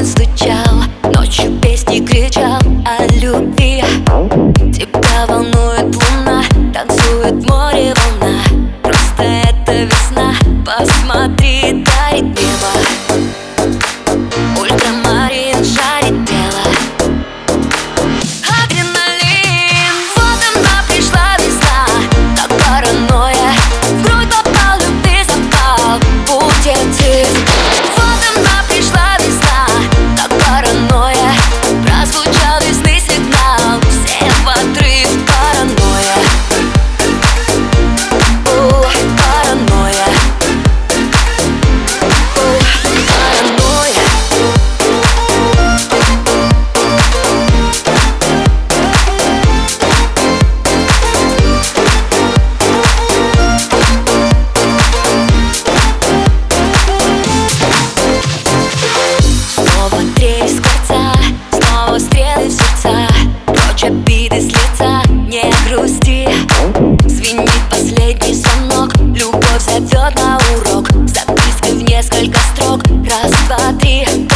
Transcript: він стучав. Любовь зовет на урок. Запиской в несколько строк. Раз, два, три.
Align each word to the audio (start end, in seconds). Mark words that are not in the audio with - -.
він 0.00 0.06
стучав. 0.06 0.69
Любовь 69.20 69.62
зовет 69.66 70.14
на 70.14 70.38
урок. 70.56 70.88
Запиской 71.06 71.72
в 71.72 71.82
несколько 71.82 72.38
строк. 72.54 72.80
Раз, 73.04 73.30
два, 73.48 73.78
три. 73.78 74.29